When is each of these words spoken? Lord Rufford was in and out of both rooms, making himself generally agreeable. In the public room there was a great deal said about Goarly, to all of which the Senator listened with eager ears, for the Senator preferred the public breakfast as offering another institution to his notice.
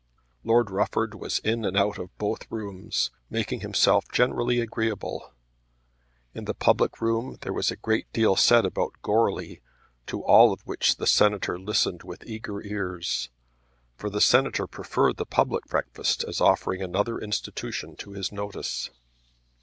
Lord 0.43 0.71
Rufford 0.71 1.13
was 1.13 1.37
in 1.43 1.63
and 1.63 1.77
out 1.77 1.99
of 1.99 2.09
both 2.17 2.49
rooms, 2.51 3.11
making 3.29 3.59
himself 3.59 4.05
generally 4.11 4.59
agreeable. 4.59 5.31
In 6.33 6.45
the 6.45 6.55
public 6.55 6.99
room 7.01 7.37
there 7.41 7.53
was 7.53 7.69
a 7.69 7.75
great 7.75 8.11
deal 8.11 8.35
said 8.35 8.65
about 8.65 8.99
Goarly, 9.03 9.61
to 10.07 10.23
all 10.23 10.51
of 10.51 10.61
which 10.65 10.95
the 10.95 11.05
Senator 11.05 11.59
listened 11.59 12.01
with 12.01 12.25
eager 12.25 12.63
ears, 12.63 13.29
for 13.95 14.09
the 14.09 14.19
Senator 14.21 14.65
preferred 14.65 15.17
the 15.17 15.25
public 15.27 15.65
breakfast 15.65 16.25
as 16.27 16.41
offering 16.41 16.81
another 16.81 17.19
institution 17.19 17.95
to 17.97 18.13
his 18.13 18.31
notice. 18.31 18.89